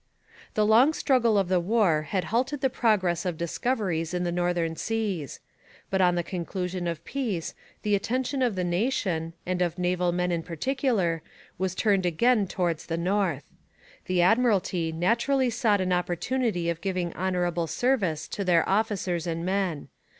[0.55, 4.75] The long struggle of the war had halted the progress of discoveries in the northern
[4.75, 5.39] seas.
[5.91, 10.31] But on the conclusion of peace the attention of the nation, and of naval men
[10.31, 11.21] in particular,
[11.59, 13.43] was turned again towards the north.
[14.05, 19.87] The Admiralty naturally sought an opportunity of giving honourable service to their officers and men.